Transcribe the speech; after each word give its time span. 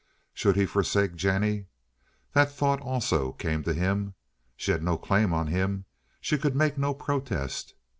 Should 0.33 0.55
he 0.55 0.65
forsake 0.65 1.13
Jennie?—that 1.13 2.51
thought 2.51 2.81
also, 2.81 3.33
came 3.33 3.61
to 3.61 3.73
him. 3.75 4.15
She 4.55 4.71
had 4.71 4.81
no 4.81 4.97
claim 4.97 5.31
on 5.31 5.45
him. 5.45 5.85
She 6.19 6.39
could 6.39 6.55
make 6.55 6.75
no 6.75 6.95
protest. 6.95 7.75